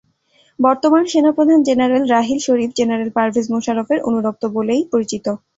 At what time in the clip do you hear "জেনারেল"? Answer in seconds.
1.67-2.03, 2.79-3.09